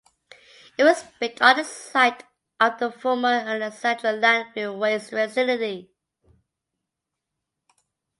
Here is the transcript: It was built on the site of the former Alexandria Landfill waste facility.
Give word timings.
It 0.79 0.83
was 0.83 1.03
built 1.19 1.39
on 1.43 1.57
the 1.57 1.63
site 1.63 2.23
of 2.59 2.79
the 2.79 2.91
former 2.91 3.33
Alexandria 3.33 4.13
Landfill 4.19 4.75
waste 4.79 5.11
facility. 5.11 5.91